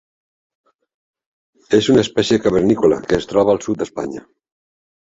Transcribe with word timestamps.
És 1.79 1.91
una 1.95 2.03
espècie 2.07 2.41
cavernícola 2.47 3.01
que 3.07 3.23
es 3.23 3.31
troba 3.35 3.57
al 3.57 3.65
sud 3.71 3.81
d'Espanya. 3.83 4.29